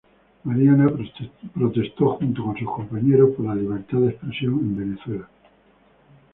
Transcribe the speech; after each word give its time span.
Mariana 0.45 0.89
protestó 1.53 2.15
junto 2.17 2.43
con 2.43 2.57
sus 2.57 2.71
compañeros 2.71 3.35
por 3.37 3.45
la 3.45 3.53
libertad 3.53 3.99
de 3.99 4.09
expresión 4.09 4.53
en 4.53 4.75
Venezuela. 4.75 5.27